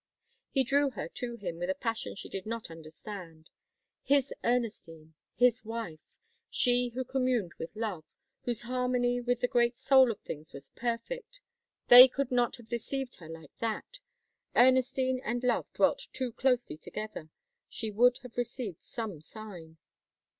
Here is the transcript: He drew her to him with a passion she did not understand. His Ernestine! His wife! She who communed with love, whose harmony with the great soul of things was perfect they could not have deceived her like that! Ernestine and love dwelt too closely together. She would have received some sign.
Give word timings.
He 0.49 0.63
drew 0.63 0.89
her 0.89 1.07
to 1.09 1.35
him 1.35 1.59
with 1.59 1.69
a 1.69 1.75
passion 1.75 2.15
she 2.15 2.27
did 2.27 2.47
not 2.47 2.71
understand. 2.71 3.51
His 4.01 4.33
Ernestine! 4.43 5.13
His 5.35 5.63
wife! 5.63 5.99
She 6.49 6.87
who 6.95 7.03
communed 7.05 7.53
with 7.59 7.75
love, 7.75 8.03
whose 8.45 8.63
harmony 8.63 9.21
with 9.21 9.41
the 9.41 9.47
great 9.47 9.77
soul 9.77 10.09
of 10.09 10.19
things 10.21 10.53
was 10.53 10.69
perfect 10.75 11.39
they 11.89 12.07
could 12.07 12.31
not 12.31 12.55
have 12.55 12.67
deceived 12.67 13.17
her 13.17 13.29
like 13.29 13.51
that! 13.59 13.99
Ernestine 14.55 15.21
and 15.23 15.43
love 15.43 15.71
dwelt 15.71 16.07
too 16.11 16.31
closely 16.31 16.77
together. 16.77 17.29
She 17.69 17.91
would 17.91 18.17
have 18.23 18.37
received 18.39 18.81
some 18.81 19.21
sign. 19.21 19.77